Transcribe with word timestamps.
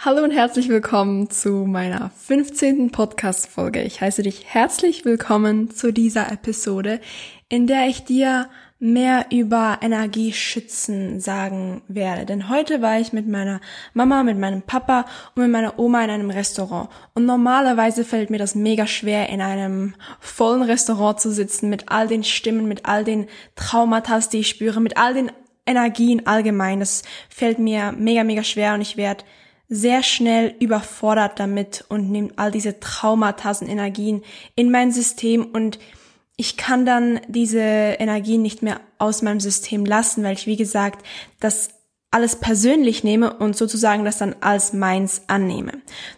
Hallo 0.00 0.22
und 0.22 0.30
herzlich 0.30 0.68
willkommen 0.68 1.28
zu 1.28 1.66
meiner 1.66 2.10
15. 2.10 2.92
Podcast-Folge. 2.92 3.82
Ich 3.82 4.00
heiße 4.00 4.22
dich 4.22 4.44
herzlich 4.46 5.04
willkommen 5.04 5.72
zu 5.72 5.92
dieser 5.92 6.30
Episode, 6.30 7.00
in 7.48 7.66
der 7.66 7.88
ich 7.88 8.04
dir 8.04 8.48
mehr 8.78 9.26
über 9.32 9.78
Energieschützen 9.82 11.18
sagen 11.18 11.82
werde. 11.88 12.26
Denn 12.26 12.48
heute 12.48 12.80
war 12.80 13.00
ich 13.00 13.12
mit 13.12 13.26
meiner 13.26 13.60
Mama, 13.92 14.22
mit 14.22 14.38
meinem 14.38 14.62
Papa 14.62 15.04
und 15.34 15.42
mit 15.42 15.50
meiner 15.50 15.80
Oma 15.80 16.04
in 16.04 16.10
einem 16.10 16.30
Restaurant. 16.30 16.90
Und 17.14 17.26
normalerweise 17.26 18.04
fällt 18.04 18.30
mir 18.30 18.38
das 18.38 18.54
mega 18.54 18.86
schwer, 18.86 19.28
in 19.30 19.40
einem 19.40 19.96
vollen 20.20 20.62
Restaurant 20.62 21.18
zu 21.18 21.32
sitzen, 21.32 21.70
mit 21.70 21.88
all 21.88 22.06
den 22.06 22.22
Stimmen, 22.22 22.68
mit 22.68 22.86
all 22.86 23.02
den 23.02 23.26
Traumata, 23.56 24.20
die 24.20 24.38
ich 24.38 24.48
spüre, 24.48 24.80
mit 24.80 24.96
all 24.96 25.14
den 25.14 25.32
Energien 25.66 26.24
allgemein. 26.24 26.78
Das 26.78 27.02
fällt 27.28 27.58
mir 27.58 27.90
mega, 27.98 28.22
mega 28.22 28.44
schwer 28.44 28.74
und 28.74 28.80
ich 28.80 28.96
werde 28.96 29.24
sehr 29.68 30.02
schnell 30.02 30.54
überfordert 30.60 31.38
damit 31.38 31.84
und 31.88 32.10
nimmt 32.10 32.38
all 32.38 32.50
diese 32.50 32.80
Traumata 32.80 33.50
und 33.60 33.68
Energien 33.68 34.22
in 34.54 34.70
mein 34.70 34.92
System 34.92 35.44
und 35.44 35.78
ich 36.36 36.56
kann 36.56 36.86
dann 36.86 37.20
diese 37.26 37.58
Energien 37.60 38.42
nicht 38.42 38.62
mehr 38.62 38.80
aus 38.98 39.22
meinem 39.22 39.40
System 39.40 39.84
lassen, 39.84 40.22
weil 40.22 40.34
ich, 40.34 40.46
wie 40.46 40.56
gesagt, 40.56 41.04
das 41.40 41.70
alles 42.10 42.36
persönlich 42.36 43.04
nehme 43.04 43.34
und 43.34 43.56
sozusagen 43.56 44.04
das 44.04 44.16
dann 44.16 44.36
als 44.40 44.72
meins 44.72 45.22
annehme. 45.26 45.72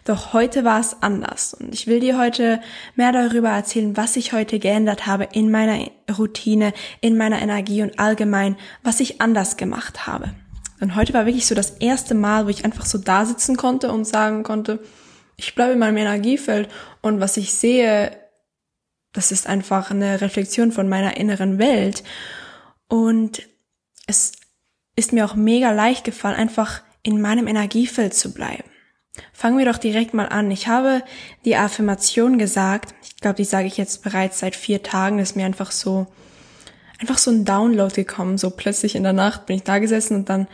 Doch 0.05 0.31
heute 0.31 0.63
war 0.63 0.79
es 0.79 0.95
anders 1.01 1.53
und 1.53 1.73
ich 1.73 1.87
will 1.87 1.99
dir 1.99 2.17
heute 2.17 2.61
mehr 2.95 3.11
darüber 3.11 3.49
erzählen, 3.49 3.97
was 3.97 4.15
ich 4.15 4.31
heute 4.31 4.59
geändert 4.59 5.05
habe 5.05 5.27
in 5.33 5.51
meiner 5.51 5.87
Routine, 6.17 6.73
in 7.01 7.17
meiner 7.17 7.41
Energie 7.41 7.81
und 7.81 7.99
allgemein, 7.99 8.55
was 8.83 9.01
ich 9.01 9.19
anders 9.19 9.57
gemacht 9.57 10.07
habe. 10.07 10.33
Und 10.81 10.95
heute 10.95 11.13
war 11.13 11.25
wirklich 11.25 11.45
so 11.45 11.55
das 11.55 11.77
erste 11.77 12.15
Mal, 12.15 12.45
wo 12.45 12.49
ich 12.49 12.65
einfach 12.65 12.85
so 12.85 12.97
da 12.97 13.25
sitzen 13.25 13.55
konnte 13.55 13.91
und 13.91 14.05
sagen 14.05 14.43
konnte, 14.43 14.79
ich 15.37 15.55
bleibe 15.55 15.73
in 15.73 15.79
meinem 15.79 15.97
Energiefeld 15.97 16.69
und 17.01 17.19
was 17.19 17.37
ich 17.37 17.53
sehe, 17.53 18.11
das 19.13 19.31
ist 19.31 19.47
einfach 19.47 19.91
eine 19.91 20.21
Reflexion 20.21 20.71
von 20.71 20.89
meiner 20.89 21.17
inneren 21.17 21.59
Welt. 21.59 22.03
Und 22.87 23.43
es 24.07 24.33
ist 24.95 25.13
mir 25.13 25.25
auch 25.25 25.35
mega 25.35 25.71
leicht 25.71 26.03
gefallen, 26.03 26.35
einfach 26.35 26.81
in 27.03 27.21
meinem 27.21 27.47
Energiefeld 27.47 28.13
zu 28.13 28.33
bleiben. 28.33 28.63
Fangen 29.33 29.57
wir 29.57 29.65
doch 29.65 29.77
direkt 29.77 30.13
mal 30.13 30.29
an. 30.29 30.49
Ich 30.51 30.67
habe 30.67 31.03
die 31.45 31.57
Affirmation 31.57 32.37
gesagt. 32.37 32.95
Ich 33.03 33.17
glaube, 33.17 33.35
die 33.35 33.43
sage 33.43 33.67
ich 33.67 33.77
jetzt 33.77 34.03
bereits 34.03 34.39
seit 34.39 34.55
vier 34.55 34.81
Tagen. 34.81 35.17
Das 35.17 35.31
ist 35.31 35.35
mir 35.35 35.45
einfach 35.45 35.71
so 35.71 36.07
einfach 37.01 37.17
so 37.17 37.31
ein 37.31 37.45
Download 37.45 37.93
gekommen. 37.93 38.37
So 38.37 38.49
plötzlich 38.51 38.95
in 38.95 39.03
der 39.03 39.13
Nacht 39.13 39.45
bin 39.45 39.57
ich 39.57 39.63
da 39.63 39.79
gesessen 39.79 40.15
und 40.15 40.29
dann 40.29 40.47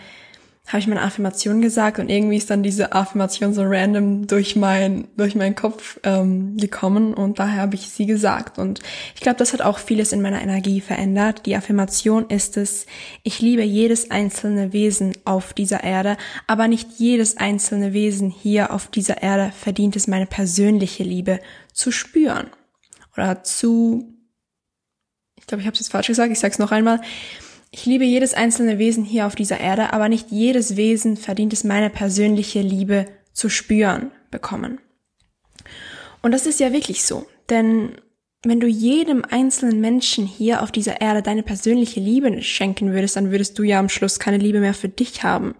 habe 0.67 0.79
ich 0.79 0.87
meine 0.87 1.01
Affirmation 1.01 1.61
gesagt 1.61 1.97
und 1.97 2.09
irgendwie 2.09 2.35
ist 2.35 2.49
dann 2.49 2.61
diese 2.61 2.91
Affirmation 2.91 3.53
so 3.53 3.63
random 3.63 4.27
durch 4.27 4.57
mein 4.57 5.07
durch 5.15 5.33
meinen 5.33 5.55
Kopf 5.55 5.97
ähm, 6.03 6.57
gekommen 6.57 7.13
und 7.13 7.39
daher 7.39 7.61
habe 7.61 7.75
ich 7.75 7.87
sie 7.87 8.05
gesagt 8.05 8.59
und 8.59 8.81
ich 9.15 9.21
glaube, 9.21 9.37
das 9.37 9.53
hat 9.53 9.61
auch 9.61 9.79
vieles 9.79 10.11
in 10.11 10.21
meiner 10.21 10.41
Energie 10.41 10.81
verändert. 10.81 11.45
Die 11.45 11.55
Affirmation 11.55 12.25
ist 12.27 12.57
es: 12.57 12.85
Ich 13.23 13.39
liebe 13.39 13.63
jedes 13.63 14.11
einzelne 14.11 14.73
Wesen 14.73 15.13
auf 15.23 15.53
dieser 15.53 15.85
Erde, 15.85 16.17
aber 16.47 16.67
nicht 16.67 16.89
jedes 16.97 17.37
einzelne 17.37 17.93
Wesen 17.93 18.29
hier 18.29 18.73
auf 18.73 18.87
dieser 18.87 19.23
Erde 19.23 19.53
verdient 19.57 19.95
es 19.95 20.07
meine 20.07 20.25
persönliche 20.25 21.03
Liebe 21.03 21.39
zu 21.71 21.91
spüren 21.91 22.47
oder 23.15 23.41
zu 23.43 24.16
ich 25.47 25.49
glaube, 25.49 25.61
ich 25.61 25.67
habe 25.67 25.75
es 25.75 25.79
jetzt 25.79 25.91
falsch 25.93 26.07
gesagt, 26.07 26.29
ich 26.29 26.39
sage 26.39 26.51
es 26.51 26.59
noch 26.59 26.73
einmal. 26.73 26.99
Ich 27.71 27.85
liebe 27.85 28.03
jedes 28.03 28.33
einzelne 28.33 28.79
Wesen 28.79 29.05
hier 29.05 29.25
auf 29.25 29.33
dieser 29.33 29.61
Erde, 29.61 29.93
aber 29.93 30.09
nicht 30.09 30.29
jedes 30.29 30.75
Wesen 30.75 31.15
verdient 31.15 31.53
es 31.53 31.63
meine 31.63 31.89
persönliche 31.89 32.59
Liebe 32.59 33.05
zu 33.31 33.47
spüren 33.47 34.11
bekommen. 34.29 34.81
Und 36.21 36.33
das 36.33 36.47
ist 36.47 36.59
ja 36.59 36.73
wirklich 36.73 37.05
so, 37.05 37.27
denn 37.49 37.93
wenn 38.43 38.59
du 38.59 38.67
jedem 38.67 39.23
einzelnen 39.23 39.79
Menschen 39.79 40.25
hier 40.25 40.61
auf 40.61 40.73
dieser 40.73 40.99
Erde 40.99 41.21
deine 41.21 41.43
persönliche 41.43 42.01
Liebe 42.01 42.41
schenken 42.41 42.91
würdest, 42.91 43.15
dann 43.15 43.31
würdest 43.31 43.57
du 43.57 43.63
ja 43.63 43.79
am 43.79 43.87
Schluss 43.87 44.19
keine 44.19 44.39
Liebe 44.39 44.59
mehr 44.59 44.73
für 44.73 44.89
dich 44.89 45.23
haben. 45.23 45.55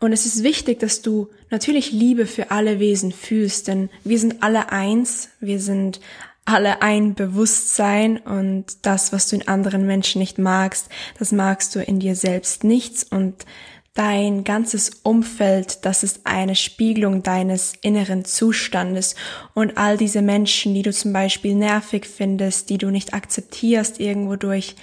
Und 0.00 0.12
es 0.12 0.26
ist 0.26 0.42
wichtig, 0.42 0.80
dass 0.80 1.00
du 1.00 1.28
natürlich 1.48 1.92
Liebe 1.92 2.26
für 2.26 2.50
alle 2.50 2.80
Wesen 2.80 3.12
fühlst, 3.12 3.68
denn 3.68 3.88
wir 4.02 4.18
sind 4.18 4.42
alle 4.42 4.72
eins, 4.72 5.28
wir 5.38 5.60
sind 5.60 6.00
alle 6.44 6.82
ein 6.82 7.14
Bewusstsein 7.14 8.18
und 8.18 8.84
das, 8.84 9.12
was 9.12 9.28
du 9.28 9.36
in 9.36 9.48
anderen 9.48 9.86
Menschen 9.86 10.18
nicht 10.18 10.38
magst, 10.38 10.88
das 11.18 11.32
magst 11.32 11.74
du 11.74 11.80
in 11.80 12.00
dir 12.00 12.16
selbst 12.16 12.64
nichts 12.64 13.04
und 13.04 13.46
dein 13.94 14.42
ganzes 14.42 14.90
Umfeld, 15.02 15.84
das 15.84 16.02
ist 16.02 16.22
eine 16.24 16.56
Spiegelung 16.56 17.22
deines 17.22 17.74
inneren 17.82 18.24
Zustandes. 18.24 19.14
Und 19.54 19.76
all 19.76 19.98
diese 19.98 20.22
Menschen, 20.22 20.74
die 20.74 20.82
du 20.82 20.92
zum 20.92 21.12
Beispiel 21.12 21.54
nervig 21.54 22.06
findest, 22.06 22.70
die 22.70 22.78
du 22.78 22.90
nicht 22.90 23.12
akzeptierst 23.12 24.00
irgendwo 24.00 24.36
durch, 24.36 24.76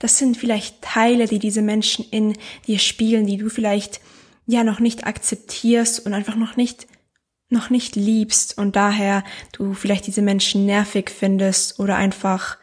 das 0.00 0.18
sind 0.18 0.36
vielleicht 0.36 0.82
Teile, 0.82 1.26
die 1.26 1.38
diese 1.38 1.62
Menschen 1.62 2.04
in 2.10 2.34
dir 2.66 2.80
spiegeln, 2.80 3.26
die 3.26 3.36
du 3.36 3.48
vielleicht 3.48 4.00
ja 4.46 4.64
noch 4.64 4.80
nicht 4.80 5.06
akzeptierst 5.06 6.04
und 6.04 6.12
einfach 6.12 6.36
noch 6.36 6.56
nicht 6.56 6.86
noch 7.48 7.70
nicht 7.70 7.96
liebst 7.96 8.58
und 8.58 8.76
daher 8.76 9.22
du 9.52 9.74
vielleicht 9.74 10.06
diese 10.06 10.22
Menschen 10.22 10.66
nervig 10.66 11.10
findest 11.10 11.78
oder 11.78 11.96
einfach 11.96 12.58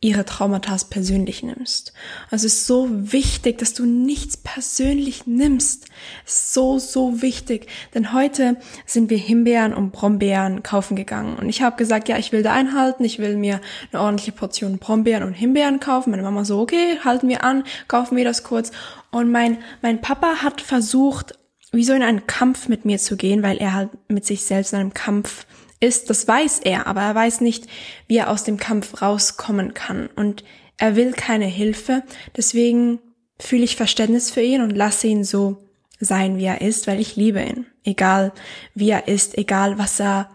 ihre 0.00 0.24
Traumata 0.24 0.76
persönlich 0.88 1.42
nimmst. 1.42 1.92
Also 2.30 2.46
es 2.46 2.54
ist 2.54 2.66
so 2.68 2.88
wichtig, 2.90 3.58
dass 3.58 3.74
du 3.74 3.84
nichts 3.84 4.36
persönlich 4.36 5.26
nimmst. 5.26 5.86
So, 6.24 6.78
so 6.78 7.20
wichtig. 7.20 7.66
Denn 7.94 8.12
heute 8.12 8.58
sind 8.86 9.10
wir 9.10 9.18
Himbeeren 9.18 9.74
und 9.74 9.90
Brombeeren 9.90 10.62
kaufen 10.62 10.94
gegangen. 10.94 11.36
Und 11.36 11.48
ich 11.48 11.62
habe 11.62 11.76
gesagt, 11.76 12.08
ja, 12.08 12.16
ich 12.16 12.30
will 12.30 12.44
da 12.44 12.52
einhalten, 12.52 13.04
ich 13.04 13.18
will 13.18 13.36
mir 13.36 13.60
eine 13.92 14.00
ordentliche 14.00 14.30
Portion 14.30 14.78
Brombeeren 14.78 15.24
und 15.24 15.32
Himbeeren 15.32 15.80
kaufen. 15.80 16.12
Meine 16.12 16.22
Mama 16.22 16.44
so, 16.44 16.60
okay, 16.60 17.00
halten 17.04 17.28
wir 17.28 17.42
an, 17.42 17.64
kaufen 17.88 18.16
wir 18.16 18.24
das 18.24 18.44
kurz. 18.44 18.70
Und 19.10 19.32
mein, 19.32 19.58
mein 19.82 20.00
Papa 20.00 20.42
hat 20.42 20.60
versucht, 20.60 21.36
wie 21.72 21.84
so 21.84 21.92
in 21.92 22.02
einen 22.02 22.26
Kampf 22.26 22.68
mit 22.68 22.84
mir 22.84 22.98
zu 22.98 23.16
gehen, 23.16 23.42
weil 23.42 23.58
er 23.58 23.74
halt 23.74 23.90
mit 24.08 24.24
sich 24.24 24.42
selbst 24.42 24.72
in 24.72 24.78
einem 24.78 24.94
Kampf 24.94 25.46
ist. 25.80 26.10
Das 26.10 26.26
weiß 26.26 26.60
er, 26.60 26.86
aber 26.86 27.02
er 27.02 27.14
weiß 27.14 27.40
nicht, 27.40 27.66
wie 28.06 28.16
er 28.16 28.30
aus 28.30 28.44
dem 28.44 28.56
Kampf 28.56 29.02
rauskommen 29.02 29.74
kann. 29.74 30.08
Und 30.16 30.44
er 30.76 30.96
will 30.96 31.12
keine 31.12 31.46
Hilfe. 31.46 32.02
Deswegen 32.36 33.00
fühle 33.38 33.64
ich 33.64 33.76
Verständnis 33.76 34.30
für 34.30 34.42
ihn 34.42 34.62
und 34.62 34.70
lasse 34.70 35.06
ihn 35.06 35.24
so 35.24 35.58
sein, 36.00 36.38
wie 36.38 36.44
er 36.44 36.60
ist, 36.60 36.86
weil 36.86 37.00
ich 37.00 37.16
liebe 37.16 37.42
ihn. 37.42 37.66
Egal 37.84 38.32
wie 38.74 38.90
er 38.90 39.08
ist, 39.08 39.36
egal 39.36 39.78
was 39.78 40.00
er, 40.00 40.30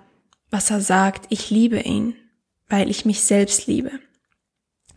was 0.52 0.70
er 0.70 0.82
sagt, 0.82 1.26
ich 1.30 1.50
liebe 1.50 1.80
ihn, 1.80 2.16
weil 2.68 2.90
ich 2.90 3.06
mich 3.06 3.22
selbst 3.22 3.68
liebe. 3.68 3.92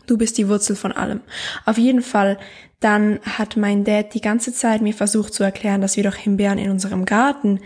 Du 0.07 0.17
bist 0.19 0.39
die 0.39 0.49
Wurzel 0.49 0.77
von 0.77 0.93
allem. 0.93 1.21
Auf 1.65 1.79
jeden 1.79 2.03
Fall, 2.03 2.39
dann 2.81 3.21
hat 3.23 3.57
mein 3.57 3.85
Dad 3.85 4.15
die 4.15 4.21
ganze 4.21 4.53
Zeit 4.53 4.83
mir 4.83 4.95
versucht 4.95 5.35
zu 5.35 5.43
erklären, 5.43 5.81
dass 5.81 5.97
wir 5.97 6.05
doch 6.05 6.15
Himbeeren 6.15 6.59
in 6.59 6.71
unserem 6.71 7.05
Garten 7.05 7.61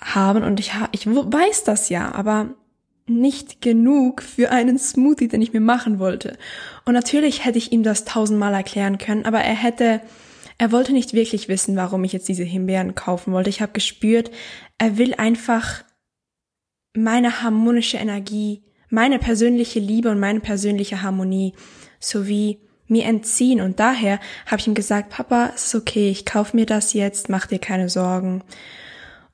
haben 0.00 0.42
und 0.42 0.58
ich, 0.58 0.72
ich 0.90 1.06
weiß 1.06 1.64
das 1.64 1.88
ja, 1.88 2.12
aber 2.12 2.54
nicht 3.06 3.60
genug 3.60 4.22
für 4.22 4.50
einen 4.50 4.78
Smoothie, 4.78 5.28
den 5.28 5.42
ich 5.42 5.52
mir 5.52 5.60
machen 5.60 5.98
wollte. 5.98 6.36
Und 6.84 6.94
natürlich 6.94 7.44
hätte 7.44 7.58
ich 7.58 7.72
ihm 7.72 7.82
das 7.82 8.04
tausendmal 8.04 8.54
erklären 8.54 8.98
können, 8.98 9.24
aber 9.24 9.40
er 9.40 9.54
hätte, 9.54 10.00
er 10.58 10.72
wollte 10.72 10.92
nicht 10.92 11.12
wirklich 11.12 11.48
wissen, 11.48 11.76
warum 11.76 12.04
ich 12.04 12.12
jetzt 12.12 12.28
diese 12.28 12.44
Himbeeren 12.44 12.94
kaufen 12.94 13.32
wollte. 13.32 13.50
Ich 13.50 13.60
habe 13.60 13.72
gespürt, 13.72 14.30
er 14.78 14.98
will 14.98 15.14
einfach 15.14 15.84
meine 16.94 17.42
harmonische 17.42 17.96
Energie 17.96 18.62
meine 18.92 19.18
persönliche 19.18 19.80
Liebe 19.80 20.10
und 20.10 20.20
meine 20.20 20.40
persönliche 20.40 21.02
Harmonie 21.02 21.54
sowie 21.98 22.58
mir 22.88 23.06
entziehen. 23.06 23.62
Und 23.62 23.80
daher 23.80 24.20
habe 24.46 24.60
ich 24.60 24.66
ihm 24.66 24.74
gesagt, 24.74 25.08
Papa, 25.08 25.50
es 25.54 25.66
ist 25.66 25.74
okay, 25.74 26.10
ich 26.10 26.26
kauf 26.26 26.52
mir 26.52 26.66
das 26.66 26.92
jetzt, 26.92 27.30
mach 27.30 27.46
dir 27.46 27.58
keine 27.58 27.88
Sorgen. 27.88 28.44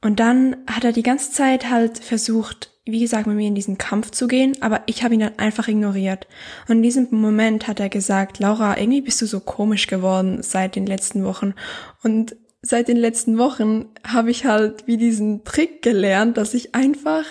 Und 0.00 0.20
dann 0.20 0.56
hat 0.68 0.84
er 0.84 0.92
die 0.92 1.02
ganze 1.02 1.32
Zeit 1.32 1.68
halt 1.68 1.98
versucht, 1.98 2.70
wie 2.84 3.00
gesagt, 3.00 3.26
mit 3.26 3.34
mir 3.34 3.48
in 3.48 3.56
diesen 3.56 3.78
Kampf 3.78 4.12
zu 4.12 4.28
gehen, 4.28 4.56
aber 4.60 4.82
ich 4.86 5.02
habe 5.02 5.14
ihn 5.14 5.20
dann 5.20 5.38
einfach 5.38 5.66
ignoriert. 5.66 6.28
Und 6.68 6.76
in 6.76 6.82
diesem 6.82 7.08
Moment 7.10 7.66
hat 7.66 7.80
er 7.80 7.88
gesagt, 7.88 8.38
Laura, 8.38 8.78
irgendwie 8.78 9.00
bist 9.00 9.20
du 9.20 9.26
so 9.26 9.40
komisch 9.40 9.88
geworden 9.88 10.40
seit 10.42 10.76
den 10.76 10.86
letzten 10.86 11.24
Wochen. 11.24 11.54
Und 12.04 12.36
seit 12.62 12.86
den 12.86 12.96
letzten 12.96 13.38
Wochen 13.38 13.86
habe 14.06 14.30
ich 14.30 14.44
halt 14.44 14.86
wie 14.86 14.96
diesen 14.96 15.42
Trick 15.42 15.82
gelernt, 15.82 16.36
dass 16.36 16.54
ich 16.54 16.76
einfach 16.76 17.24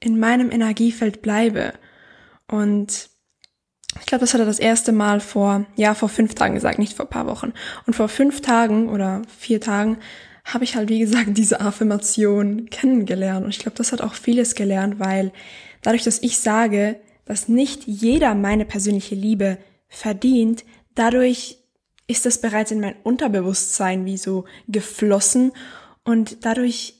in 0.00 0.18
meinem 0.18 0.50
Energiefeld 0.50 1.22
bleibe. 1.22 1.74
Und 2.48 3.08
ich 4.00 4.06
glaube, 4.06 4.20
das 4.20 4.34
hat 4.34 4.40
er 4.40 4.46
das 4.46 4.58
erste 4.58 4.92
Mal 4.92 5.20
vor, 5.20 5.66
ja, 5.76 5.94
vor 5.94 6.08
fünf 6.08 6.34
Tagen 6.34 6.54
gesagt, 6.54 6.78
nicht 6.78 6.96
vor 6.96 7.06
paar 7.06 7.26
Wochen. 7.26 7.52
Und 7.86 7.94
vor 7.94 8.08
fünf 8.08 8.40
Tagen 8.40 8.88
oder 8.88 9.22
vier 9.38 9.60
Tagen 9.60 9.98
habe 10.44 10.64
ich 10.64 10.76
halt, 10.76 10.88
wie 10.88 10.98
gesagt, 10.98 11.28
diese 11.36 11.60
Affirmation 11.60 12.66
kennengelernt. 12.70 13.44
Und 13.44 13.50
ich 13.50 13.58
glaube, 13.58 13.76
das 13.76 13.92
hat 13.92 14.00
auch 14.00 14.14
vieles 14.14 14.54
gelernt, 14.54 14.98
weil 14.98 15.32
dadurch, 15.82 16.04
dass 16.04 16.22
ich 16.22 16.38
sage, 16.38 17.00
dass 17.24 17.48
nicht 17.48 17.86
jeder 17.86 18.34
meine 18.34 18.64
persönliche 18.64 19.14
Liebe 19.14 19.58
verdient, 19.88 20.64
dadurch 20.94 21.58
ist 22.06 22.24
das 22.24 22.40
bereits 22.40 22.70
in 22.70 22.80
mein 22.80 22.94
Unterbewusstsein 23.02 24.04
wie 24.04 24.16
so 24.16 24.44
geflossen 24.68 25.52
und 26.04 26.44
dadurch 26.44 26.95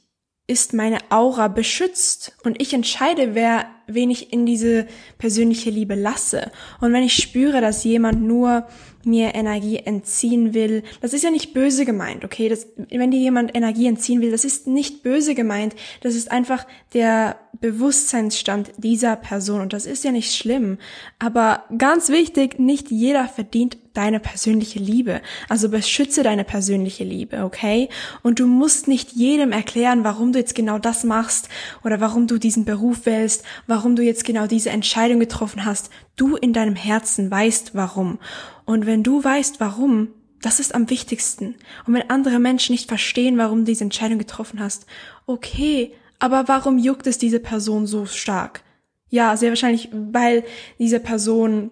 ist 0.49 0.75
meine 0.75 0.99
Aura 1.11 1.49
beschützt 1.49 2.37
und 2.45 2.61
ich 2.63 2.73
entscheide, 2.73 3.35
wer, 3.35 3.67
wen 3.89 4.11
ich 4.11 4.33
in 4.33 4.47
diese 4.47 4.87
persönliche 5.19 5.71
Liebe 5.71 5.97
lasse. 5.97 6.53
Und 6.81 6.93
wenn 6.93 7.03
ich 7.03 7.15
spüre, 7.15 7.61
dass 7.61 7.83
jemand 7.83 8.23
nur 8.23 8.67
mir 9.07 9.35
Energie 9.35 9.79
entziehen 9.79 10.53
will, 10.53 10.83
das 11.01 11.13
ist 11.13 11.25
ja 11.25 11.31
nicht 11.31 11.55
böse 11.55 11.85
gemeint, 11.85 12.25
okay? 12.25 12.49
Das, 12.49 12.67
wenn 12.91 13.11
dir 13.11 13.21
jemand 13.21 13.55
Energie 13.55 13.87
entziehen 13.87 14.21
will, 14.21 14.31
das 14.31 14.45
ist 14.45 14.67
nicht 14.67 15.03
böse 15.03 15.35
gemeint, 15.35 15.75
das 16.01 16.15
ist 16.15 16.31
einfach 16.31 16.67
der 16.93 17.37
Bewusstseinsstand 17.61 18.73
dieser 18.77 19.17
Person 19.17 19.61
und 19.61 19.73
das 19.73 19.87
ist 19.87 20.05
ja 20.05 20.13
nicht 20.13 20.35
schlimm. 20.35 20.79
Aber 21.19 21.65
ganz 21.79 22.09
wichtig, 22.09 22.59
nicht 22.59 22.91
jeder 22.91 23.29
verdient 23.29 23.79
deine 23.97 24.21
persönliche 24.21 24.79
Liebe. 24.79 25.23
Also 25.49 25.71
beschütze 25.71 26.23
deine 26.23 26.45
persönliche 26.45 27.05
Liebe, 27.05 27.45
okay? 27.45 27.89
Und 28.23 28.41
du 28.41 28.47
musst 28.47 28.89
nicht 28.89 29.13
jedem 29.13 29.53
erklären, 29.53 30.05
warum 30.05 30.33
du 30.33 30.39
jetzt 30.39 30.55
genau 30.55 30.79
das 30.79 31.05
machst 31.05 31.49
oder 31.83 32.01
warum 32.01 32.27
du 32.27 32.39
diesen 32.39 32.65
Beruf 32.65 33.07
wählst, 33.07 33.45
warum 33.67 33.97
du 33.97 34.03
jetzt 34.03 34.25
genau 34.25 34.47
diese 34.47 34.71
Entscheidung 34.71 35.19
getroffen 35.19 35.65
hast. 35.65 35.91
Du 36.17 36.37
in 36.37 36.53
deinem 36.53 36.77
Herzen 36.77 37.31
weißt 37.31 37.75
warum. 37.75 38.19
Und 38.65 38.87
wenn 38.87 39.03
du 39.03 39.23
weißt 39.23 39.61
warum, 39.61 40.09
das 40.41 40.61
ist 40.61 40.75
am 40.75 40.91
wichtigsten. 40.91 41.57
Und 41.87 41.95
wenn 41.95 42.11
andere 42.11 42.39
Menschen 42.39 42.73
nicht 42.73 42.89
verstehen, 42.89 43.39
warum 43.39 43.61
du 43.61 43.65
diese 43.67 43.85
Entscheidung 43.85 44.19
getroffen 44.19 44.61
hast, 44.61 44.87
okay, 45.27 45.93
aber 46.19 46.49
warum 46.49 46.79
juckt 46.79 47.07
es 47.07 47.19
diese 47.19 47.41
Person 47.41 47.87
so 47.87 48.07
stark? 48.07 48.63
Ja, 49.09 49.37
sehr 49.37 49.51
wahrscheinlich, 49.51 49.89
weil 49.93 50.45
diese 50.79 51.01
Person 51.01 51.71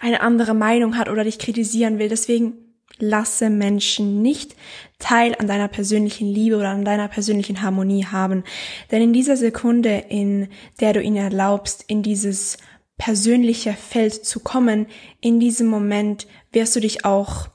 eine 0.00 0.20
andere 0.20 0.54
Meinung 0.54 0.96
hat 0.96 1.08
oder 1.08 1.24
dich 1.24 1.38
kritisieren 1.38 1.98
will. 1.98 2.08
Deswegen 2.08 2.54
lasse 2.98 3.50
Menschen 3.50 4.22
nicht 4.22 4.56
Teil 4.98 5.34
an 5.38 5.46
deiner 5.46 5.68
persönlichen 5.68 6.28
Liebe 6.28 6.56
oder 6.56 6.70
an 6.70 6.84
deiner 6.84 7.08
persönlichen 7.08 7.62
Harmonie 7.62 8.06
haben. 8.06 8.44
Denn 8.90 9.02
in 9.02 9.12
dieser 9.12 9.36
Sekunde, 9.36 10.04
in 10.08 10.48
der 10.80 10.92
du 10.92 11.02
ihnen 11.02 11.16
erlaubst, 11.16 11.84
in 11.88 12.02
dieses 12.02 12.58
persönliche 12.98 13.74
Feld 13.74 14.24
zu 14.24 14.40
kommen, 14.40 14.86
in 15.20 15.38
diesem 15.40 15.66
Moment 15.66 16.26
wirst 16.52 16.74
du 16.76 16.80
dich 16.80 17.04
auch, 17.04 17.48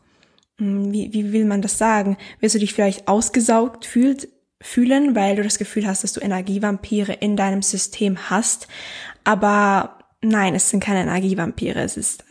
hm, 0.58 0.92
wie, 0.92 1.14
wie 1.14 1.34
will 1.34 1.46
man 1.46 1.62
das 1.62 1.78
sagen, 1.78 2.18
wirst 2.40 2.56
du 2.56 2.60
dich 2.60 2.74
vielleicht 2.74 3.08
ausgesaugt 3.08 3.86
fühlt, 3.86 4.30
fühlen, 4.62 5.16
weil 5.16 5.36
du 5.36 5.44
das 5.44 5.58
Gefühl 5.58 5.88
hast, 5.88 6.04
dass 6.04 6.14
du 6.14 6.22
Energievampire 6.22 7.14
in 7.14 7.36
deinem 7.36 7.64
System 7.64 8.30
hast. 8.30 8.68
Aber 9.24 9.98
nein, 10.22 10.54
es 10.54 10.70
sind 10.70 10.84
keine 10.84 11.02
Energievampire. 11.02 11.82
Es 11.82 11.98
ist, 11.98 12.24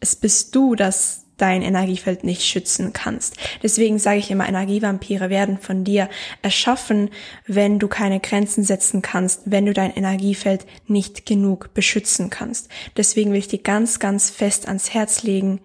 es 0.00 0.16
bist 0.16 0.54
du, 0.54 0.74
das 0.74 1.24
dein 1.42 1.62
Energiefeld 1.62 2.22
nicht 2.22 2.42
schützen 2.44 2.92
kannst. 2.92 3.36
Deswegen 3.64 3.98
sage 3.98 4.20
ich 4.20 4.30
immer, 4.30 4.48
Energievampire 4.48 5.28
werden 5.28 5.58
von 5.58 5.82
dir 5.82 6.08
erschaffen, 6.40 7.10
wenn 7.48 7.80
du 7.80 7.88
keine 7.88 8.20
Grenzen 8.20 8.62
setzen 8.62 9.02
kannst, 9.02 9.42
wenn 9.46 9.66
du 9.66 9.72
dein 9.72 9.92
Energiefeld 9.92 10.64
nicht 10.86 11.26
genug 11.26 11.74
beschützen 11.74 12.30
kannst. 12.30 12.68
Deswegen 12.96 13.32
will 13.32 13.40
ich 13.40 13.48
dir 13.48 13.58
ganz, 13.58 13.98
ganz 13.98 14.30
fest 14.30 14.68
ans 14.68 14.94
Herz 14.94 15.24
legen, 15.24 15.60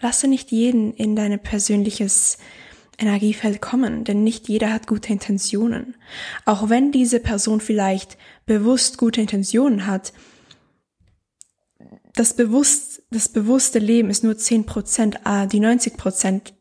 lasse 0.00 0.28
nicht 0.28 0.50
jeden 0.50 0.94
in 0.94 1.14
dein 1.14 1.38
persönliches 1.38 2.38
Energiefeld 2.98 3.60
kommen, 3.60 4.04
denn 4.04 4.24
nicht 4.24 4.48
jeder 4.48 4.72
hat 4.72 4.86
gute 4.86 5.12
Intentionen. 5.12 5.94
Auch 6.46 6.70
wenn 6.70 6.90
diese 6.90 7.20
Person 7.20 7.60
vielleicht 7.60 8.16
bewusst 8.46 8.96
gute 8.96 9.20
Intentionen 9.20 9.86
hat, 9.86 10.14
das 12.18 12.34
bewusst, 12.34 13.02
das 13.10 13.28
bewusste 13.28 13.78
Leben 13.78 14.10
ist 14.10 14.24
nur 14.24 14.36
10 14.36 14.66
Prozent, 14.66 15.20
ah, 15.24 15.46
die 15.46 15.60
90 15.60 15.96
Prozent, 15.96 16.54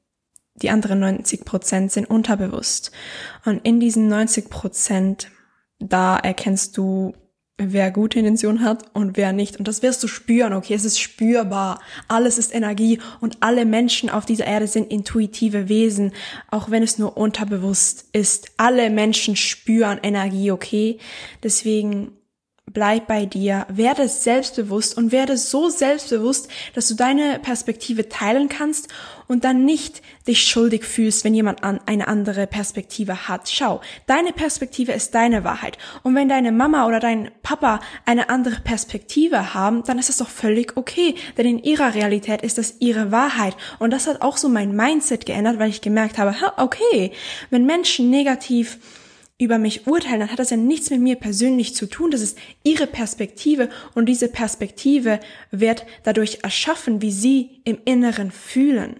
die 0.56 0.69
anderen 0.69 1.00
90 1.00 1.45
Prozent 1.45 1.92
sind 1.92 2.09
unterbewusst. 2.09 2.92
Und 3.45 3.65
in 3.65 3.80
diesen 3.80 4.07
90 4.07 4.50
Prozent, 4.50 5.31
da 5.80 6.18
erkennst 6.18 6.77
du 6.77 7.13
wer 7.59 7.89
gute 7.89 8.19
Intention 8.19 8.63
hat 8.63 8.86
und 8.94 9.18
wer 9.18 9.33
nicht. 9.33 9.57
Und 9.57 9.68
das 9.68 9.81
wirst 9.81 10.04
du 10.04 10.07
spüren, 10.07 10.54
okay? 10.54 10.75
Es 10.75 10.86
ist 10.86 11.00
spürbar. 11.00 11.81
Alles 12.07 12.38
ist 12.38 12.54
Energie 12.54 13.00
und 13.19 13.38
alle 13.39 13.65
Menschen 13.65 14.12
auf 14.12 14.25
dieser 14.25 14.45
Erde 14.45 14.68
sind 14.68 14.92
intuitive 14.92 15.68
Wesen, 15.68 16.13
auch 16.51 16.69
wenn 16.69 16.83
es 16.83 17.00
nur 17.00 17.18
unterbewusst 17.18 18.09
ist. 18.13 18.51
Alle 18.57 18.92
Menschen 18.92 19.36
spüren 19.36 20.00
Energie, 20.04 20.51
okay? 20.51 21.00
Deswegen 21.42 22.17
bleib 22.74 23.08
bei 23.08 23.25
dir, 23.25 23.66
werde 23.69 24.08
selbstbewusst 24.08 24.98
und 24.98 25.12
werde 25.12 25.38
so 25.38 25.69
selbstbewusst, 25.69 26.50
dass 26.75 26.88
du 26.88 26.96
deine 26.96 27.40
Perspektive 27.40 28.10
teilen 28.10 28.50
kannst 28.50 28.90
und 29.28 29.46
dann 29.46 29.66
nicht 29.66 30.02
dich 30.28 30.44
schuldig 30.44 30.84
fühlst, 30.84 31.24
wenn 31.24 31.34
jemand 31.34 31.64
an 31.64 31.80
eine 31.86 32.08
andere 32.08 32.46
Perspektive 32.46 33.28
hat. 33.28 33.50
Schau, 33.50 33.81
deine 34.06 34.34
Perspektive 34.34 34.92
ist 34.92 35.16
deine 35.16 35.44
Wahrheit. 35.44 35.78
Und 36.04 36.16
wenn 36.16 36.30
deine 36.30 36.52
Mama 36.52 36.86
oder 36.88 37.00
dein 37.00 37.31
Papa 37.42 37.80
eine 38.06 38.30
andere 38.30 38.60
Perspektive 38.62 39.54
haben, 39.54 39.84
dann 39.84 39.98
ist 39.98 40.10
das 40.10 40.18
doch 40.18 40.30
völlig 40.30 40.75
okay. 40.75 41.16
Denn 41.38 41.46
in 41.46 41.64
ihrer 41.64 41.96
Realität 41.96 42.42
ist 42.42 42.58
das 42.58 42.75
ihre 42.80 43.12
Wahrheit. 43.12 43.56
Und 43.80 43.92
das 43.92 44.08
hat 44.08 44.22
auch 44.22 44.38
so 44.38 44.50
mein 44.50 44.75
Mindset 44.75 45.25
geändert, 45.25 45.58
weil 45.58 45.69
ich 45.69 45.81
gemerkt 45.81 46.18
habe, 46.18 46.36
okay, 46.58 47.12
wenn 47.50 47.66
Menschen 47.66 48.10
negativ 48.10 48.78
über 49.39 49.60
mich 49.60 49.86
urteilen, 49.86 50.22
dann 50.22 50.31
hat 50.31 50.39
das 50.39 50.50
ja 50.50 50.57
nichts 50.57 50.89
mit 50.89 51.00
mir 51.00 51.16
persönlich 51.16 51.75
zu 51.75 51.86
tun. 51.86 52.10
Das 52.10 52.22
ist 52.22 52.38
ihre 52.63 52.88
Perspektive 52.88 53.69
und 53.94 54.07
diese 54.07 54.30
Perspektive 54.30 55.19
wird 55.51 55.86
dadurch 56.04 56.39
erschaffen, 56.44 57.01
wie 57.01 57.12
sie 57.12 57.62
im 57.63 57.78
Inneren 57.86 58.31
fühlen. 58.31 59.00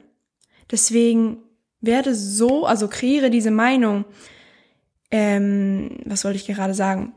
Deswegen 0.70 1.38
werde 1.82 2.14
so, 2.14 2.66
also 2.66 2.88
kreiere 2.88 3.30
diese 3.30 3.52
Meinung, 3.52 4.06
ähm, 5.10 6.00
was 6.06 6.24
wollte 6.24 6.38
ich 6.38 6.46
gerade 6.46 6.74
sagen? 6.74 7.14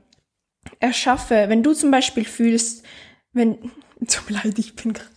Erschaffe, 0.78 1.46
wenn 1.49 1.62
du 1.62 1.75
zum 1.75 1.90
Beispiel 1.90 2.25
fühlst, 2.25 2.84
wenn, 3.32 3.58
tut 4.08 4.31
mir 4.31 4.37
leid, 4.37 4.58
ich 4.58 4.75
bin 4.76 4.94
gerade 4.94 5.11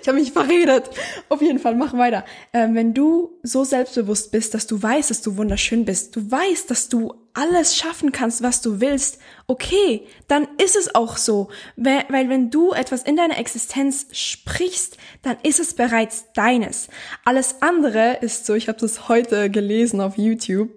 ich 0.00 0.08
habe 0.08 0.18
mich 0.18 0.32
verredet. 0.32 0.88
Auf 1.28 1.42
jeden 1.42 1.58
Fall, 1.58 1.74
mach 1.74 1.92
weiter. 1.92 2.24
Ähm, 2.52 2.74
wenn 2.74 2.94
du 2.94 3.38
so 3.42 3.64
selbstbewusst 3.64 4.32
bist, 4.32 4.54
dass 4.54 4.66
du 4.66 4.82
weißt, 4.82 5.10
dass 5.10 5.22
du 5.22 5.36
wunderschön 5.36 5.84
bist, 5.84 6.16
du 6.16 6.30
weißt, 6.30 6.70
dass 6.70 6.88
du 6.88 7.14
alles 7.36 7.76
schaffen 7.76 8.12
kannst, 8.12 8.42
was 8.42 8.62
du 8.62 8.80
willst, 8.80 9.18
okay, 9.46 10.06
dann 10.26 10.48
ist 10.62 10.74
es 10.74 10.94
auch 10.94 11.16
so. 11.16 11.48
Weil, 11.76 12.04
weil 12.08 12.28
wenn 12.28 12.50
du 12.50 12.72
etwas 12.72 13.02
in 13.02 13.16
deiner 13.16 13.38
Existenz 13.38 14.06
sprichst, 14.12 14.96
dann 15.22 15.36
ist 15.42 15.60
es 15.60 15.74
bereits 15.74 16.32
deines. 16.32 16.88
Alles 17.24 17.56
andere 17.60 18.18
ist 18.22 18.46
so, 18.46 18.54
ich 18.54 18.68
habe 18.68 18.78
das 18.78 19.08
heute 19.08 19.50
gelesen 19.50 20.00
auf 20.00 20.16
YouTube, 20.16 20.70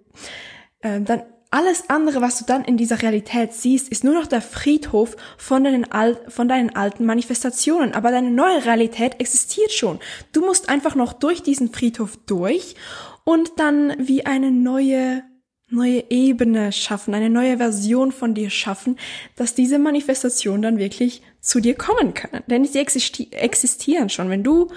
ähm, 0.81 1.05
dann 1.05 1.23
alles 1.51 1.89
andere, 1.89 2.21
was 2.21 2.37
du 2.37 2.45
dann 2.45 2.63
in 2.63 2.77
dieser 2.77 3.01
Realität 3.01 3.53
siehst, 3.53 3.89
ist 3.89 4.03
nur 4.03 4.13
noch 4.13 4.27
der 4.27 4.41
Friedhof 4.41 5.15
von 5.37 5.63
deinen, 5.63 5.91
Al 5.91 6.19
von 6.27 6.47
deinen 6.47 6.75
alten 6.75 7.05
Manifestationen. 7.05 7.93
Aber 7.95 8.11
deine 8.11 8.29
neue 8.29 8.65
Realität 8.65 9.19
existiert 9.19 9.71
schon. 9.71 9.99
Du 10.31 10.41
musst 10.41 10.69
einfach 10.69 10.93
noch 10.93 11.11
durch 11.11 11.41
diesen 11.41 11.73
Friedhof 11.73 12.17
durch 12.27 12.75
und 13.23 13.53
dann 13.57 13.95
wie 13.97 14.27
eine 14.27 14.51
neue 14.51 15.23
neue 15.69 16.03
Ebene 16.09 16.71
schaffen, 16.71 17.13
eine 17.13 17.29
neue 17.29 17.57
Version 17.57 18.11
von 18.11 18.33
dir 18.33 18.49
schaffen, 18.49 18.97
dass 19.35 19.55
diese 19.55 19.79
Manifestationen 19.79 20.61
dann 20.61 20.77
wirklich 20.77 21.21
zu 21.41 21.59
dir 21.59 21.75
kommen 21.75 22.13
können. 22.13 22.43
Denn 22.47 22.65
sie 22.65 22.79
existi 22.79 23.29
existieren 23.31 24.09
schon. 24.09 24.29
Wenn 24.29 24.43
du 24.43 24.69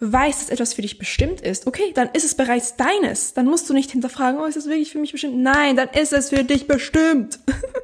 weißt, 0.00 0.42
dass 0.42 0.50
etwas 0.50 0.74
für 0.74 0.82
dich 0.82 0.98
bestimmt 0.98 1.40
ist, 1.40 1.66
okay, 1.66 1.92
dann 1.94 2.10
ist 2.12 2.24
es 2.24 2.34
bereits 2.34 2.76
deines. 2.76 3.34
Dann 3.34 3.46
musst 3.46 3.68
du 3.68 3.74
nicht 3.74 3.90
hinterfragen, 3.90 4.40
oh, 4.40 4.44
ist 4.44 4.56
das 4.56 4.66
wirklich 4.66 4.92
für 4.92 4.98
mich 4.98 5.12
bestimmt? 5.12 5.38
Nein, 5.38 5.76
dann 5.76 5.88
ist 5.88 6.12
es 6.12 6.30
für 6.30 6.44
dich 6.44 6.66
bestimmt. 6.66 7.38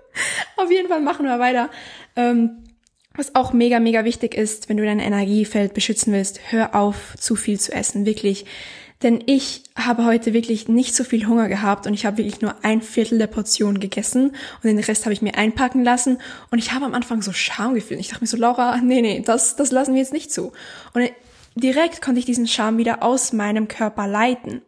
Auf 0.57 0.71
jeden 0.71 0.89
Fall 0.89 1.01
machen 1.01 1.25
wir 1.27 1.39
weiter. 1.39 1.71
Ähm, 2.17 2.59
was 3.15 3.35
auch 3.35 3.53
mega, 3.53 3.79
mega 3.79 4.05
wichtig 4.05 4.35
ist, 4.35 4.69
wenn 4.69 4.79
du 4.79 4.85
dein 4.85 4.99
Energiefeld 4.99 5.75
beschützen 5.75 6.13
willst, 6.13 6.41
hör 6.51 6.75
auf, 6.75 7.15
zu 7.19 7.37
viel 7.37 7.61
zu 7.61 7.73
essen. 7.73 8.07
Wirklich. 8.07 8.47
Denn 9.03 9.23
ich 9.27 9.65
habe 9.77 10.05
heute 10.05 10.33
wirklich 10.33 10.69
nicht 10.69 10.95
so 10.95 11.03
viel 11.03 11.27
Hunger 11.27 11.49
gehabt 11.49 11.87
und 11.87 11.95
ich 11.95 12.07
habe 12.07 12.19
wirklich 12.19 12.41
nur 12.41 12.55
ein 12.63 12.83
Viertel 12.83 13.19
der 13.19 13.27
Portion 13.27 13.81
gegessen 13.81 14.31
und 14.31 14.65
den 14.65 14.79
Rest 14.79 15.05
habe 15.05 15.13
ich 15.13 15.23
mir 15.23 15.35
einpacken 15.35 15.83
lassen 15.83 16.19
und 16.51 16.59
ich 16.59 16.73
habe 16.73 16.85
am 16.85 16.95
Anfang 16.95 17.21
so 17.21 17.33
Scham 17.33 17.75
gefühlt. 17.75 17.99
Ich 17.99 18.09
dachte 18.09 18.23
mir 18.23 18.29
so, 18.29 18.37
Laura, 18.37 18.77
nee, 18.79 19.03
nee, 19.03 19.23
das, 19.25 19.57
das 19.57 19.73
lassen 19.73 19.95
wir 19.95 20.01
jetzt 20.01 20.13
nicht 20.13 20.31
zu. 20.33 20.53
Und 20.95 21.11
direkt 21.57 22.01
konnte 22.01 22.21
ich 22.21 22.27
diesen 22.27 22.47
Scham 22.47 22.79
wieder 22.79 23.03
aus 23.03 23.33
meinem 23.33 23.67
Körper 23.67 24.07
leiten. 24.07 24.63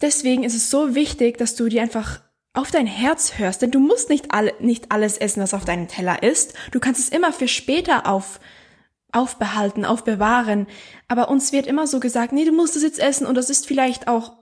Deswegen 0.00 0.42
ist 0.42 0.54
es 0.54 0.70
so 0.70 0.94
wichtig, 0.94 1.38
dass 1.38 1.54
du 1.54 1.68
dir 1.68 1.82
einfach 1.82 2.20
auf 2.52 2.70
dein 2.70 2.86
Herz 2.86 3.38
hörst, 3.38 3.62
denn 3.62 3.70
du 3.70 3.78
musst 3.78 4.08
nicht, 4.08 4.32
alle, 4.32 4.54
nicht 4.60 4.90
alles 4.90 5.18
essen, 5.18 5.42
was 5.42 5.54
auf 5.54 5.64
deinem 5.64 5.88
Teller 5.88 6.22
ist. 6.22 6.54
Du 6.72 6.80
kannst 6.80 7.00
es 7.00 7.10
immer 7.10 7.32
für 7.32 7.48
später 7.48 8.06
auf, 8.06 8.40
aufbehalten, 9.16 9.84
aufbewahren. 9.84 10.66
Aber 11.08 11.28
uns 11.28 11.52
wird 11.52 11.66
immer 11.66 11.86
so 11.86 12.00
gesagt, 12.00 12.32
nee, 12.32 12.44
du 12.44 12.52
musst 12.52 12.76
es 12.76 12.82
jetzt 12.82 12.98
essen 12.98 13.26
und 13.26 13.34
das 13.34 13.50
ist 13.50 13.66
vielleicht 13.66 14.08
auch 14.08 14.32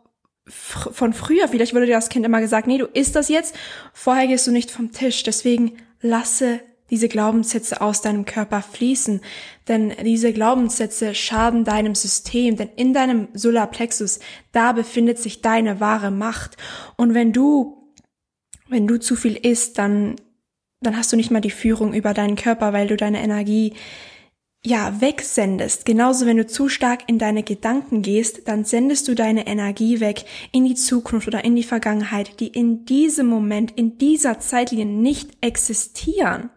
von 0.46 1.12
früher. 1.12 1.48
Vielleicht 1.48 1.74
wurde 1.74 1.86
dir 1.86 1.94
das 1.94 2.10
Kind 2.10 2.26
immer 2.26 2.40
gesagt, 2.40 2.66
nee, 2.66 2.78
du 2.78 2.86
isst 2.86 3.16
das 3.16 3.28
jetzt, 3.28 3.54
vorher 3.92 4.26
gehst 4.26 4.46
du 4.46 4.50
nicht 4.50 4.70
vom 4.70 4.92
Tisch. 4.92 5.22
Deswegen 5.22 5.78
lasse 6.00 6.60
diese 6.90 7.08
Glaubenssätze 7.08 7.80
aus 7.80 8.02
deinem 8.02 8.26
Körper 8.26 8.60
fließen, 8.60 9.22
denn 9.68 9.94
diese 10.04 10.32
Glaubenssätze 10.34 11.14
schaden 11.14 11.64
deinem 11.64 11.94
System, 11.94 12.56
denn 12.56 12.68
in 12.76 12.92
deinem 12.92 13.28
Solarplexus, 13.32 14.20
da 14.52 14.72
befindet 14.72 15.18
sich 15.18 15.40
deine 15.40 15.80
wahre 15.80 16.10
Macht. 16.10 16.58
Und 16.96 17.14
wenn 17.14 17.32
du, 17.32 17.90
wenn 18.68 18.86
du 18.86 19.00
zu 19.00 19.16
viel 19.16 19.34
isst, 19.34 19.78
dann, 19.78 20.16
dann 20.82 20.96
hast 20.96 21.10
du 21.10 21.16
nicht 21.16 21.30
mal 21.30 21.40
die 21.40 21.50
Führung 21.50 21.94
über 21.94 22.12
deinen 22.12 22.36
Körper, 22.36 22.74
weil 22.74 22.86
du 22.86 22.96
deine 22.96 23.22
Energie 23.22 23.72
ja, 24.66 25.00
wegsendest. 25.00 25.84
Genauso, 25.84 26.24
wenn 26.24 26.38
du 26.38 26.46
zu 26.46 26.68
stark 26.68 27.02
in 27.06 27.18
deine 27.18 27.42
Gedanken 27.42 28.00
gehst, 28.00 28.48
dann 28.48 28.64
sendest 28.64 29.06
du 29.08 29.14
deine 29.14 29.46
Energie 29.46 30.00
weg 30.00 30.24
in 30.52 30.64
die 30.64 30.74
Zukunft 30.74 31.28
oder 31.28 31.44
in 31.44 31.54
die 31.54 31.62
Vergangenheit, 31.62 32.40
die 32.40 32.48
in 32.48 32.86
diesem 32.86 33.26
Moment, 33.26 33.72
in 33.72 33.98
dieser 33.98 34.40
Zeitlinie 34.40 34.86
nicht 34.86 35.32
existieren. 35.42 36.48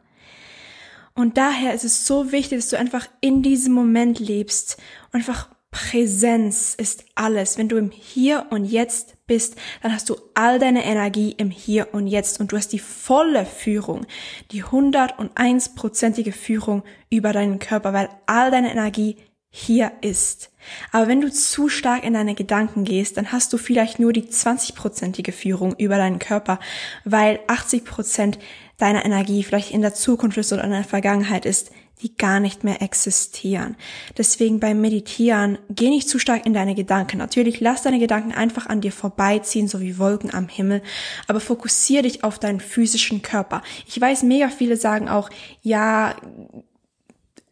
Und 1.15 1.37
daher 1.37 1.73
ist 1.73 1.83
es 1.83 2.05
so 2.05 2.31
wichtig, 2.31 2.59
dass 2.59 2.69
du 2.69 2.77
einfach 2.77 3.07
in 3.19 3.43
diesem 3.43 3.73
Moment 3.73 4.19
lebst 4.19 4.77
und 5.11 5.19
einfach 5.19 5.49
Präsenz 5.71 6.75
ist 6.75 7.03
alles. 7.15 7.57
Wenn 7.57 7.67
du 7.67 7.75
im 7.75 7.91
Hier 7.91 8.45
und 8.51 8.65
Jetzt 8.65 9.16
bist, 9.27 9.55
dann 9.81 9.93
hast 9.93 10.09
du 10.09 10.15
all 10.33 10.57
deine 10.57 10.85
Energie 10.85 11.35
im 11.37 11.51
Hier 11.51 11.89
und 11.93 12.07
Jetzt 12.07 12.39
und 12.39 12.51
du 12.51 12.57
hast 12.57 12.69
die 12.69 12.79
volle 12.79 13.45
Führung, 13.45 14.05
die 14.51 14.63
101-prozentige 14.63 16.31
Führung 16.31 16.83
über 17.09 17.33
deinen 17.33 17.59
Körper, 17.59 17.93
weil 17.93 18.09
all 18.25 18.49
deine 18.51 18.71
Energie 18.71 19.17
hier 19.49 19.91
ist. 20.01 20.51
Aber 20.91 21.07
wenn 21.07 21.21
du 21.21 21.31
zu 21.31 21.69
stark 21.69 22.03
in 22.03 22.13
deine 22.13 22.35
Gedanken 22.35 22.83
gehst, 22.83 23.17
dann 23.17 23.31
hast 23.31 23.53
du 23.53 23.57
vielleicht 23.57 23.99
nur 23.99 24.13
die 24.13 24.23
20-prozentige 24.23 25.31
Führung 25.31 25.73
über 25.77 25.97
deinen 25.97 26.19
Körper, 26.19 26.59
weil 27.05 27.39
80 27.47 27.85
Prozent 27.85 28.39
deiner 28.77 29.05
Energie 29.05 29.43
vielleicht 29.43 29.71
in 29.71 29.81
der 29.81 29.93
Zukunft 29.93 30.37
ist 30.37 30.53
oder 30.53 30.63
in 30.63 30.71
der 30.71 30.83
Vergangenheit 30.83 31.45
ist, 31.45 31.71
die 32.01 32.15
gar 32.15 32.39
nicht 32.39 32.63
mehr 32.63 32.81
existieren. 32.81 33.75
Deswegen 34.17 34.59
beim 34.59 34.81
Meditieren 34.81 35.57
geh 35.69 35.89
nicht 35.89 36.07
zu 36.07 36.19
stark 36.19 36.45
in 36.45 36.53
deine 36.53 36.75
Gedanken. 36.75 37.17
Natürlich 37.17 37.59
lass 37.59 37.81
deine 37.81 37.99
Gedanken 37.99 38.33
einfach 38.33 38.67
an 38.67 38.81
dir 38.81 38.91
vorbeiziehen, 38.91 39.67
so 39.67 39.79
wie 39.81 39.97
Wolken 39.97 40.33
am 40.33 40.47
Himmel, 40.47 40.83
aber 41.27 41.39
fokussier 41.39 42.03
dich 42.03 42.23
auf 42.23 42.39
deinen 42.39 42.59
physischen 42.59 43.21
Körper. 43.21 43.63
Ich 43.87 43.99
weiß, 43.99 44.23
mega 44.23 44.49
viele 44.49 44.77
sagen 44.77 45.09
auch, 45.09 45.29
ja, 45.61 46.15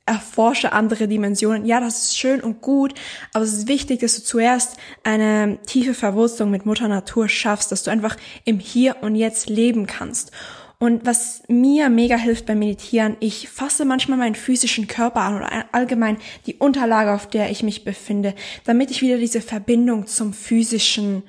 erforsche 0.06 0.72
andere 0.72 1.08
Dimensionen. 1.08 1.66
Ja, 1.66 1.80
das 1.80 2.04
ist 2.04 2.18
schön 2.18 2.42
und 2.42 2.62
gut, 2.62 2.94
aber 3.34 3.44
es 3.44 3.54
ist 3.54 3.68
wichtig, 3.68 4.02
dass 4.02 4.16
du 4.16 4.24
zuerst 4.24 4.78
eine 5.04 5.58
tiefe 5.66 5.96
Verwurzelung 5.96 6.52
mit 6.52 6.66
Mutter 6.66 6.88
Natur 6.88 7.28
schaffst, 7.28 7.72
dass 7.72 7.84
du 7.84 7.92
einfach 7.92 8.16
im 8.44 8.60
Hier 8.60 8.98
und 9.02 9.16
Jetzt 9.16 9.50
leben 9.50 9.88
kannst. 9.88 10.32
Und 10.78 11.06
was 11.06 11.44
mir 11.48 11.90
mega 11.90 12.18
hilft 12.18 12.46
beim 12.46 12.60
Meditieren, 12.60 13.16
ich 13.20 13.48
fasse 13.50 13.86
manchmal 13.86 14.18
meinen 14.18 14.36
physischen 14.36 14.88
Körper 14.88 15.22
an 15.22 15.38
oder 15.38 15.66
allgemein 15.74 16.18
die 16.46 16.56
Unterlage, 16.56 17.14
auf 17.14 17.30
der 17.30 17.50
ich 17.50 17.64
mich 17.64 17.86
befinde, 17.86 18.36
damit 18.66 18.92
ich 18.92 19.02
wieder 19.02 19.18
diese 19.18 19.42
Verbindung 19.42 20.06
zum 20.08 20.34
physischen, 20.34 21.24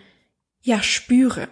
ja, 0.62 0.82
spüre. 0.82 1.48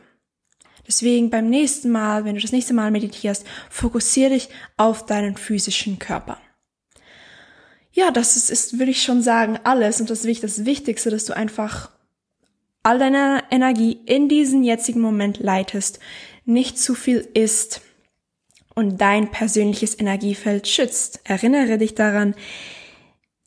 Deswegen 0.87 1.31
beim 1.31 1.49
nächsten 1.49 1.91
Mal, 1.91 2.25
wenn 2.25 2.35
du 2.35 2.41
das 2.41 2.53
nächste 2.53 2.75
Mal 2.75 2.91
meditierst, 2.91 3.47
fokussiere 3.71 4.31
dich 4.31 4.49
auf 4.77 5.07
deinen 5.07 5.37
physischen 5.37 5.99
Körper. 5.99 6.39
Ja, 7.93 8.11
das 8.11 8.37
ist, 8.37 8.51
ist, 8.51 8.79
würde 8.79 8.91
ich 8.91 9.03
schon 9.03 9.23
sagen, 9.23 9.59
alles 9.63 10.01
und 10.01 10.11
das 10.11 10.25
ist 10.25 10.43
das 10.43 10.65
Wichtigste, 10.65 11.11
dass 11.11 11.27
du 11.27 11.37
einfach 11.37 11.91
all 12.83 12.99
deine 12.99 13.45
Energie 13.51 14.01
in 14.05 14.29
diesen 14.29 14.65
jetzigen 14.65 15.01
Moment 15.01 15.39
leitest, 15.39 16.01
nicht 16.45 16.79
zu 16.79 16.95
viel 16.95 17.27
isst 17.35 17.81
und 18.75 19.01
dein 19.01 19.31
persönliches 19.31 19.99
Energiefeld 19.99 20.67
schützt. 20.69 21.21
Erinnere 21.25 21.79
dich 21.79 21.95
daran, 21.95 22.35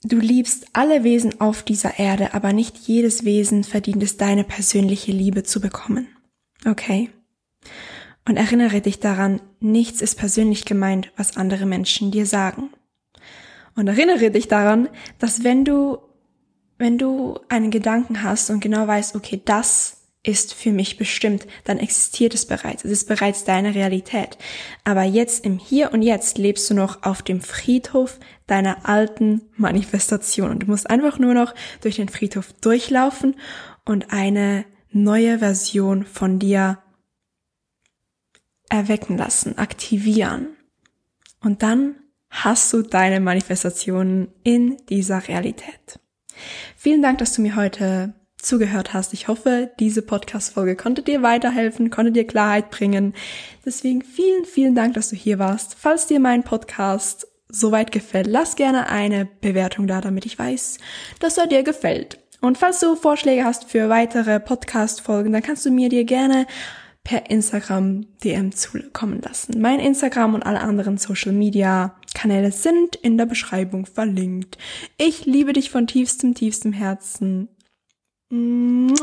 du 0.04 0.18
liebst 0.18 0.68
alle 0.74 1.04
Wesen 1.04 1.42
auf 1.42 1.64
dieser 1.64 2.00
Erde, 2.00 2.34
aber 2.34 2.54
nicht 2.54 2.78
jedes 2.78 3.26
Wesen 3.26 3.64
verdient 3.64 4.04
es, 4.04 4.18
deine 4.18 4.44
persönliche 4.44 5.12
Liebe 5.12 5.44
zu 5.44 5.60
bekommen. 5.60 6.08
Okay? 6.66 7.10
Und 8.28 8.38
erinnere 8.38 8.82
dich 8.82 9.00
daran, 9.00 9.42
nichts 9.60 10.02
ist 10.02 10.16
persönlich 10.16 10.66
gemeint, 10.66 11.12
was 11.16 11.38
andere 11.38 11.66
Menschen 11.66 12.12
dir 12.12 12.26
sagen. 12.26 12.72
Und 13.76 13.88
erinnere 13.88 14.32
dich 14.32 14.48
daran, 14.48 14.90
dass 15.20 15.44
wenn 15.44 15.64
du, 15.64 16.00
wenn 16.78 16.98
du 16.98 17.40
einen 17.48 17.72
Gedanken 17.72 18.24
hast 18.24 18.50
und 18.50 18.60
genau 18.60 18.88
weißt, 18.88 19.16
okay, 19.16 19.42
das 19.46 19.97
ist 20.28 20.54
für 20.54 20.72
mich 20.72 20.98
bestimmt, 20.98 21.48
dann 21.64 21.80
existiert 21.80 22.34
es 22.34 22.46
bereits. 22.46 22.84
Es 22.84 22.92
ist 22.92 23.08
bereits 23.08 23.46
deine 23.46 23.74
Realität. 23.74 24.38
Aber 24.84 25.04
jetzt 25.04 25.46
im 25.46 25.58
Hier 25.58 25.94
und 25.94 26.02
Jetzt 26.02 26.38
lebst 26.38 26.70
du 26.70 26.74
noch 26.74 27.04
auf 27.04 27.22
dem 27.22 27.40
Friedhof 27.40 28.20
deiner 28.46 28.88
alten 28.88 29.42
Manifestation. 29.56 30.52
Und 30.52 30.64
du 30.64 30.68
musst 30.68 30.90
einfach 30.90 31.18
nur 31.18 31.34
noch 31.34 31.56
durch 31.82 31.96
den 31.96 32.10
Friedhof 32.10 32.52
durchlaufen 32.54 33.36
und 33.86 34.12
eine 34.12 34.66
neue 34.92 35.40
Version 35.40 36.04
von 36.04 36.40
dir 36.40 36.80
erwecken 38.70 39.18
lassen, 39.18 39.58
aktivieren. 39.58 40.58
Und 41.40 41.64
dann 41.64 41.96
hast 42.30 42.74
du 42.74 42.82
deine 42.82 43.22
Manifestationen 43.22 44.28
in 44.44 44.76
dieser 44.90 45.26
Realität. 45.30 46.00
Vielen 46.76 47.02
Dank, 47.02 47.20
dass 47.20 47.34
du 47.34 47.42
mir 47.42 47.56
heute 47.56 48.14
zugehört 48.38 48.94
hast. 48.94 49.14
Ich 49.14 49.28
hoffe, 49.28 49.72
diese 49.80 50.02
Podcast-Folge 50.02 50.76
konnte 50.76 51.02
dir 51.02 51.22
weiterhelfen, 51.22 51.90
konnte 51.90 52.12
dir 52.12 52.26
Klarheit 52.26 52.70
bringen. 52.70 53.14
Deswegen 53.66 54.04
vielen, 54.04 54.46
vielen 54.46 54.76
Dank, 54.76 54.94
dass 54.94 55.10
du 55.10 55.16
hier 55.16 55.40
warst. 55.40 55.76
Falls 55.78 56.08
dir 56.08 56.20
mein 56.20 56.44
Podcast 56.44 57.28
soweit 57.50 57.92
gefällt, 57.92 58.28
lass 58.28 58.56
gerne 58.56 58.90
eine 58.90 59.26
Bewertung 59.26 59.88
da, 59.88 60.02
damit 60.02 60.26
ich 60.26 60.38
weiß, 60.38 60.78
dass 61.20 61.38
er 61.38 61.48
dir 61.48 61.64
gefällt. 61.64 62.20
Und 62.42 62.58
falls 62.58 62.80
du 62.80 62.96
Vorschläge 62.96 63.44
hast 63.44 63.66
für 63.66 63.90
weitere 63.90 64.40
Podcast-Folgen, 64.40 65.34
dann 65.34 65.42
kannst 65.42 65.66
du 65.66 65.72
mir 65.72 65.90
dir 65.90 66.04
gerne 66.04 66.46
per 67.04 67.30
Instagram 67.32 68.06
DM 68.24 68.52
zukommen 68.52 69.22
lassen. 69.22 69.62
Mein 69.62 69.80
Instagram 69.80 70.36
und 70.36 70.44
alle 70.44 70.60
anderen 70.60 70.98
Social 70.98 71.32
Media 71.32 71.96
Kanäle 72.14 72.52
sind 72.52 72.98
in 72.98 73.18
der 73.18 73.26
Beschreibung 73.26 73.86
verlinkt. 73.86 74.58
Ich 74.98 75.26
liebe 75.26 75.54
dich 75.54 75.70
von 75.70 75.88
tiefstem, 75.88 76.36
tiefstem 76.36 76.74
Herzen. 76.74 77.48
嗯 78.30 78.94